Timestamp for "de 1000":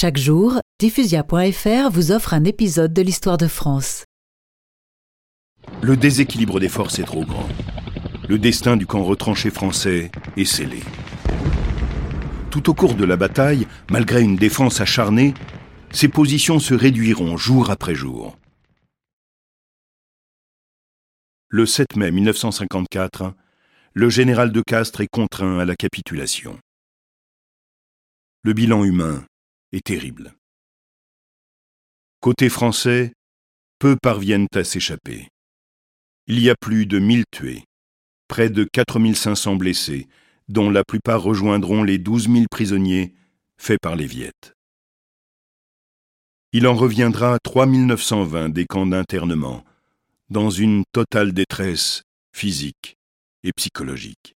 36.86-37.24